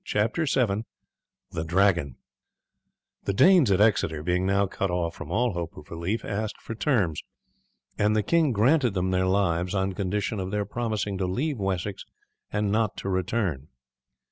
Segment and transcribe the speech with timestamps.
[0.03, 0.83] CHAPTER VII:
[1.51, 2.15] THE DRAGON
[3.25, 6.73] The Danes at Exeter, being now cut off from all hope of relief, asked for
[6.73, 7.21] terms,
[7.99, 12.03] and the king granted them their lives on condition of their promising to leave Wessex
[12.51, 13.67] and not to return.